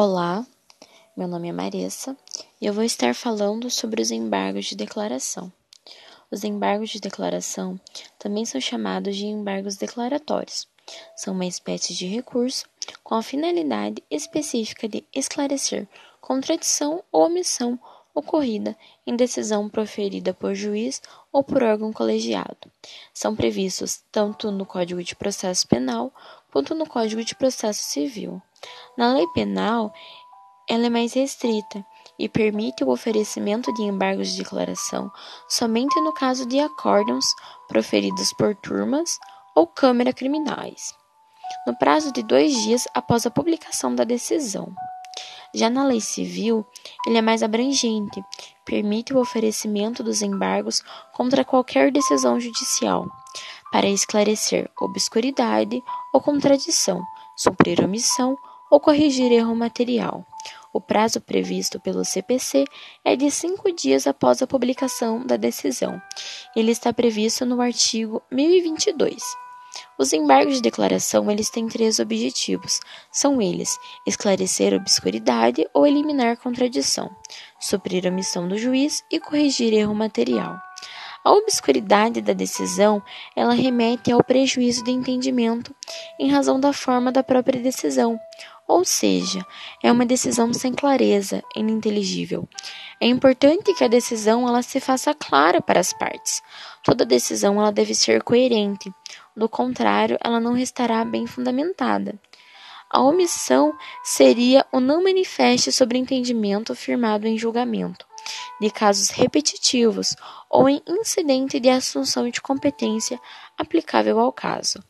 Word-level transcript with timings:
Olá, 0.00 0.46
meu 1.16 1.26
nome 1.26 1.48
é 1.48 1.52
Marissa 1.52 2.16
e 2.60 2.66
eu 2.66 2.72
vou 2.72 2.84
estar 2.84 3.16
falando 3.16 3.68
sobre 3.68 4.00
os 4.00 4.12
embargos 4.12 4.66
de 4.66 4.76
declaração. 4.76 5.52
Os 6.30 6.44
embargos 6.44 6.90
de 6.90 7.00
declaração 7.00 7.80
também 8.16 8.44
são 8.44 8.60
chamados 8.60 9.16
de 9.16 9.26
embargos 9.26 9.74
declaratórios. 9.74 10.68
São 11.16 11.34
uma 11.34 11.46
espécie 11.46 11.94
de 11.94 12.06
recurso 12.06 12.64
com 13.02 13.16
a 13.16 13.24
finalidade 13.24 14.00
específica 14.08 14.88
de 14.88 15.04
esclarecer 15.12 15.88
contradição 16.20 17.02
ou 17.10 17.26
omissão 17.26 17.76
ocorrida 18.14 18.76
em 19.06 19.14
decisão 19.14 19.68
proferida 19.68 20.34
por 20.34 20.54
juiz 20.54 21.00
ou 21.32 21.42
por 21.42 21.62
órgão 21.62 21.92
colegiado. 21.92 22.70
São 23.12 23.34
previstos 23.36 24.02
tanto 24.10 24.50
no 24.50 24.66
Código 24.66 25.02
de 25.02 25.14
Processo 25.14 25.66
Penal 25.68 26.12
quanto 26.50 26.74
no 26.74 26.86
Código 26.86 27.22
de 27.24 27.34
Processo 27.34 27.84
Civil. 27.84 28.42
Na 28.96 29.14
lei 29.14 29.26
penal, 29.28 29.92
ela 30.68 30.86
é 30.86 30.90
mais 30.90 31.14
restrita 31.14 31.84
e 32.18 32.28
permite 32.28 32.82
o 32.84 32.90
oferecimento 32.90 33.72
de 33.72 33.82
embargos 33.82 34.32
de 34.32 34.42
declaração 34.42 35.10
somente 35.48 35.98
no 36.00 36.12
caso 36.12 36.44
de 36.46 36.58
acórdãos 36.58 37.24
proferidos 37.68 38.32
por 38.32 38.54
turmas 38.56 39.18
ou 39.54 39.66
câmara 39.66 40.12
criminais, 40.12 40.94
no 41.66 41.76
prazo 41.76 42.12
de 42.12 42.22
dois 42.22 42.52
dias 42.62 42.86
após 42.94 43.24
a 43.24 43.30
publicação 43.30 43.94
da 43.94 44.04
decisão. 44.04 44.74
Já 45.54 45.70
na 45.70 45.84
lei 45.84 46.00
civil, 46.00 46.64
ele 47.06 47.18
é 47.18 47.22
mais 47.22 47.42
abrangente, 47.42 48.22
permite 48.64 49.14
o 49.14 49.18
oferecimento 49.18 50.02
dos 50.02 50.20
embargos 50.22 50.82
contra 51.14 51.44
qualquer 51.44 51.90
decisão 51.90 52.38
judicial, 52.38 53.06
para 53.72 53.86
esclarecer 53.88 54.70
obscuridade 54.78 55.82
ou 56.12 56.20
contradição, 56.20 57.02
suprir 57.36 57.82
omissão 57.82 58.36
ou 58.70 58.78
corrigir 58.78 59.32
erro 59.32 59.54
material. 59.54 60.24
O 60.72 60.80
prazo 60.80 61.20
previsto 61.20 61.80
pelo 61.80 62.04
CPC 62.04 62.64
é 63.04 63.16
de 63.16 63.30
cinco 63.30 63.72
dias 63.72 64.06
após 64.06 64.42
a 64.42 64.46
publicação 64.46 65.26
da 65.26 65.36
decisão. 65.36 66.00
Ele 66.54 66.70
está 66.70 66.92
previsto 66.92 67.46
no 67.46 67.60
artigo 67.60 68.22
1022. 68.30 69.47
Os 69.98 70.12
embargos 70.12 70.54
de 70.54 70.62
declaração 70.62 71.30
eles 71.30 71.50
têm 71.50 71.66
três 71.66 71.98
objetivos. 71.98 72.80
São 73.10 73.40
eles: 73.40 73.78
esclarecer 74.06 74.74
obscuridade 74.74 75.66
ou 75.74 75.86
eliminar 75.86 76.36
contradição, 76.36 77.10
suprir 77.60 78.06
a 78.06 78.10
omissão 78.10 78.48
do 78.48 78.58
juiz 78.58 79.02
e 79.10 79.18
corrigir 79.18 79.72
erro 79.72 79.94
material. 79.94 80.58
A 81.24 81.32
obscuridade 81.32 82.22
da 82.22 82.32
decisão, 82.32 83.02
ela 83.36 83.52
remete 83.52 84.10
ao 84.10 84.22
prejuízo 84.22 84.84
de 84.84 84.92
entendimento 84.92 85.74
em 86.18 86.30
razão 86.30 86.58
da 86.58 86.72
forma 86.72 87.12
da 87.12 87.22
própria 87.22 87.60
decisão, 87.60 88.18
ou 88.68 88.84
seja, 88.84 89.44
é 89.82 89.90
uma 89.90 90.04
decisão 90.04 90.52
sem 90.52 90.74
clareza, 90.74 91.42
ininteligível. 91.56 92.46
É 93.00 93.06
importante 93.06 93.74
que 93.74 93.82
a 93.82 93.88
decisão 93.88 94.46
ela 94.46 94.62
se 94.62 94.78
faça 94.78 95.14
clara 95.14 95.62
para 95.62 95.80
as 95.80 95.92
partes. 95.92 96.42
Toda 96.84 97.06
decisão 97.06 97.58
ela 97.58 97.72
deve 97.72 97.94
ser 97.94 98.22
coerente, 98.22 98.92
do 99.38 99.48
contrário, 99.48 100.18
ela 100.22 100.40
não 100.40 100.52
restará 100.52 101.04
bem 101.04 101.26
fundamentada. 101.26 102.14
A 102.90 103.02
omissão 103.02 103.72
seria 104.02 104.66
o 104.72 104.80
não 104.80 105.02
manifeste 105.02 105.70
sobre 105.70 105.98
entendimento 105.98 106.74
firmado 106.74 107.26
em 107.26 107.38
julgamento, 107.38 108.06
de 108.60 108.70
casos 108.70 109.10
repetitivos 109.10 110.16
ou 110.50 110.68
em 110.68 110.82
incidente 110.88 111.60
de 111.60 111.68
assunção 111.68 112.28
de 112.28 112.40
competência 112.40 113.20
aplicável 113.58 114.18
ao 114.18 114.32
caso 114.32 114.82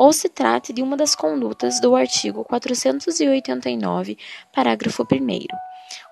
ou 0.00 0.14
se 0.14 0.30
trate 0.30 0.72
de 0.72 0.80
uma 0.80 0.96
das 0.96 1.14
condutas 1.14 1.78
do 1.78 1.94
artigo 1.94 2.42
489, 2.44 4.16
parágrafo 4.50 5.02
1 5.02 5.46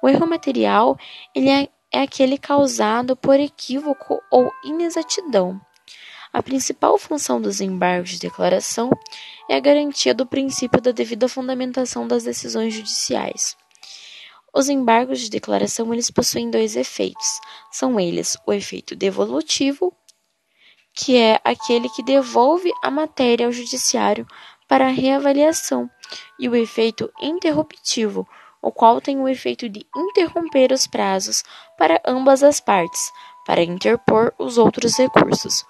O 0.02 0.08
erro 0.10 0.26
material 0.26 0.98
ele 1.34 1.48
é, 1.48 1.68
é 1.90 2.02
aquele 2.02 2.36
causado 2.36 3.16
por 3.16 3.40
equívoco 3.40 4.20
ou 4.30 4.52
inexatidão. 4.62 5.58
A 6.32 6.42
principal 6.42 6.98
função 6.98 7.40
dos 7.40 7.60
embargos 7.60 8.10
de 8.10 8.18
declaração 8.18 8.90
é 9.48 9.56
a 9.56 9.60
garantia 9.60 10.14
do 10.14 10.26
princípio 10.26 10.80
da 10.80 10.90
devida 10.90 11.28
fundamentação 11.28 12.06
das 12.06 12.24
decisões 12.24 12.74
judiciais. 12.74 13.56
Os 14.54 14.68
embargos 14.68 15.20
de 15.20 15.30
declaração 15.30 15.92
eles 15.92 16.10
possuem 16.10 16.50
dois 16.50 16.76
efeitos. 16.76 17.40
São 17.70 17.98
eles 17.98 18.36
o 18.46 18.52
efeito 18.52 18.94
devolutivo 18.96 19.94
que 20.98 21.16
é 21.16 21.40
aquele 21.44 21.88
que 21.88 22.02
devolve 22.02 22.72
a 22.82 22.90
matéria 22.90 23.46
ao 23.46 23.52
judiciário 23.52 24.26
para 24.66 24.88
reavaliação, 24.88 25.88
e 26.38 26.48
o 26.48 26.56
efeito 26.56 27.10
interruptivo, 27.20 28.26
o 28.60 28.72
qual 28.72 29.00
tem 29.00 29.18
o 29.20 29.28
efeito 29.28 29.68
de 29.68 29.86
interromper 29.96 30.72
os 30.72 30.88
prazos 30.88 31.44
para 31.78 32.02
ambas 32.04 32.42
as 32.42 32.58
partes, 32.58 33.12
para 33.46 33.62
interpor 33.62 34.34
os 34.38 34.58
outros 34.58 34.98
recursos. 34.98 35.64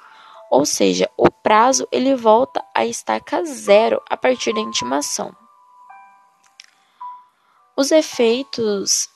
Ou 0.50 0.64
seja, 0.64 1.10
o 1.16 1.30
prazo 1.30 1.86
ele 1.92 2.14
volta 2.14 2.64
a 2.74 2.86
estaca 2.86 3.44
zero 3.44 4.02
a 4.08 4.16
partir 4.16 4.54
da 4.54 4.60
intimação. 4.60 5.34
Os 7.76 7.92
efeitos 7.92 9.08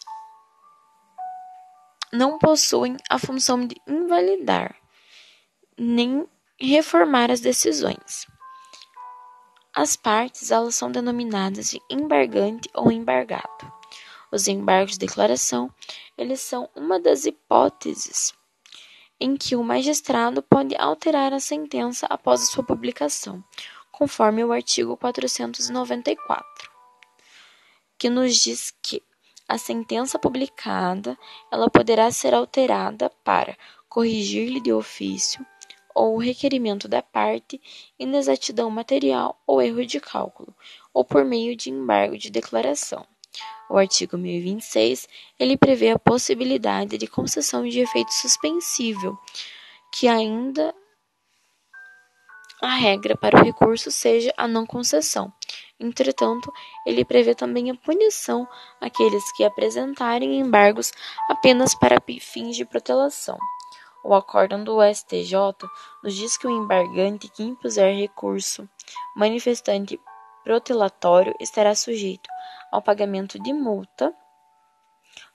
não 2.12 2.38
possuem 2.38 2.96
a 3.10 3.18
função 3.18 3.66
de 3.66 3.74
invalidar, 3.88 4.76
nem 5.76 6.26
reformar 6.60 7.30
as 7.30 7.40
decisões. 7.40 8.26
As 9.74 9.96
partes 9.96 10.50
elas 10.50 10.74
são 10.74 10.92
denominadas 10.92 11.70
de 11.70 11.80
embargante 11.88 12.68
ou 12.74 12.92
embargado. 12.92 13.72
Os 14.30 14.46
embargos 14.46 14.92
de 14.92 15.06
declaração, 15.06 15.72
eles 16.16 16.40
são 16.40 16.68
uma 16.76 17.00
das 17.00 17.24
hipóteses 17.24 18.34
em 19.22 19.36
que 19.36 19.54
o 19.54 19.62
magistrado 19.62 20.42
pode 20.42 20.74
alterar 20.74 21.32
a 21.32 21.38
sentença 21.38 22.08
após 22.10 22.42
a 22.42 22.46
sua 22.46 22.64
publicação, 22.64 23.40
conforme 23.92 24.42
o 24.42 24.50
artigo 24.50 24.96
494, 24.96 26.44
que 27.96 28.10
nos 28.10 28.34
diz 28.34 28.74
que 28.82 29.00
a 29.48 29.56
sentença 29.56 30.18
publicada, 30.18 31.16
ela 31.52 31.70
poderá 31.70 32.10
ser 32.10 32.34
alterada 32.34 33.10
para 33.22 33.56
corrigir-lhe 33.88 34.60
de 34.60 34.72
ofício 34.72 35.46
ou 35.94 36.16
requerimento 36.16 36.88
da 36.88 37.00
parte, 37.00 37.60
inexatidão 37.96 38.70
material 38.70 39.40
ou 39.46 39.62
erro 39.62 39.86
de 39.86 40.00
cálculo, 40.00 40.52
ou 40.92 41.04
por 41.04 41.24
meio 41.24 41.54
de 41.54 41.70
embargo 41.70 42.18
de 42.18 42.28
declaração. 42.28 43.06
O 43.68 43.78
artigo 43.78 44.18
1026, 44.18 45.08
ele 45.38 45.56
prevê 45.56 45.90
a 45.90 45.98
possibilidade 45.98 46.98
de 46.98 47.06
concessão 47.06 47.66
de 47.66 47.80
efeito 47.80 48.12
suspensivo, 48.12 49.18
que 49.90 50.08
ainda 50.08 50.74
a 52.62 52.68
regra 52.68 53.16
para 53.16 53.40
o 53.40 53.44
recurso 53.44 53.90
seja 53.90 54.32
a 54.36 54.46
não 54.46 54.64
concessão. 54.64 55.32
Entretanto, 55.80 56.52
ele 56.86 57.04
prevê 57.04 57.34
também 57.34 57.70
a 57.70 57.74
punição 57.74 58.46
àqueles 58.80 59.24
que 59.32 59.42
apresentarem 59.42 60.38
embargos 60.38 60.92
apenas 61.28 61.74
para 61.74 61.96
fins 62.20 62.56
de 62.56 62.64
protelação. 62.64 63.36
O 64.04 64.14
acórdão 64.14 64.62
do 64.62 64.78
STJ 64.82 65.34
nos 66.02 66.14
diz 66.14 66.36
que 66.36 66.46
o 66.46 66.50
embargante 66.50 67.28
que 67.28 67.42
impuser 67.42 67.96
recurso 67.96 68.68
manifestante 69.16 70.00
protelatório 70.44 71.34
estará 71.40 71.74
sujeito 71.74 72.28
ao 72.70 72.82
pagamento 72.82 73.38
de 73.38 73.52
multa 73.52 74.14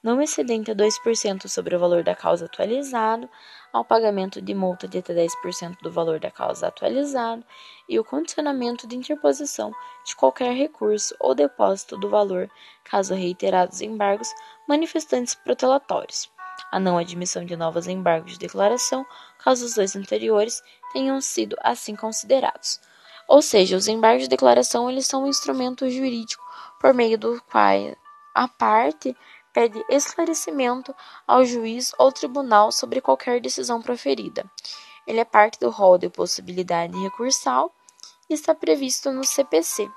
não 0.01 0.21
excedente 0.21 0.71
a 0.71 0.75
2% 0.75 1.47
sobre 1.47 1.75
o 1.75 1.79
valor 1.79 2.03
da 2.03 2.15
causa 2.15 2.45
atualizado, 2.45 3.29
ao 3.71 3.85
pagamento 3.85 4.41
de 4.41 4.53
multa 4.55 4.87
de 4.87 4.97
até 4.97 5.13
10% 5.13 5.81
do 5.83 5.91
valor 5.91 6.19
da 6.19 6.31
causa 6.31 6.67
atualizado 6.67 7.45
e 7.87 7.99
o 7.99 8.03
condicionamento 8.03 8.87
de 8.87 8.95
interposição 8.95 9.71
de 10.05 10.15
qualquer 10.15 10.53
recurso 10.53 11.15
ou 11.19 11.35
depósito 11.35 11.97
do 11.97 12.09
valor, 12.09 12.49
caso 12.83 13.13
reiterados 13.13 13.81
embargos 13.81 14.33
manifestantes 14.67 15.35
protelatórios 15.35 16.29
a 16.71 16.79
não 16.79 16.97
admissão 16.97 17.45
de 17.45 17.55
novos 17.55 17.87
embargos 17.87 18.33
de 18.33 18.39
declaração, 18.39 19.05
caso 19.39 19.65
os 19.65 19.75
dois 19.75 19.95
anteriores 19.95 20.61
tenham 20.91 21.21
sido 21.21 21.55
assim 21.61 21.95
considerados. 21.95 22.79
Ou 23.27 23.41
seja, 23.41 23.75
os 23.75 23.87
embargos 23.87 24.23
de 24.23 24.29
declaração 24.29 24.89
eles 24.89 25.05
são 25.05 25.23
um 25.23 25.27
instrumento 25.27 25.89
jurídico 25.89 26.43
por 26.79 26.93
meio 26.93 27.17
do 27.17 27.41
qual 27.51 27.95
a 28.33 28.47
parte 28.47 29.15
pede 29.51 29.83
esclarecimento 29.89 30.95
ao 31.25 31.43
juiz 31.43 31.91
ou 31.97 32.11
tribunal 32.11 32.71
sobre 32.71 33.01
qualquer 33.01 33.41
decisão 33.41 33.81
proferida. 33.81 34.45
Ele 35.07 35.19
é 35.19 35.25
parte 35.25 35.59
do 35.59 35.69
rol 35.69 35.97
de 35.97 36.09
possibilidade 36.09 36.95
recursal 36.99 37.73
e 38.29 38.33
está 38.33 38.53
previsto 38.53 39.11
no 39.11 39.23
CPC, 39.23 39.89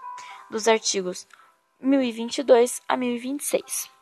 dos 0.50 0.66
artigos 0.66 1.26
1022 1.80 2.80
a 2.88 2.96
1026. 2.96 3.99